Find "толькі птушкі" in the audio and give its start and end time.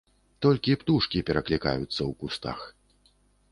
0.45-1.21